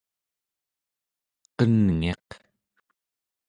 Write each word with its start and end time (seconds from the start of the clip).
qenngiq 1.57 2.27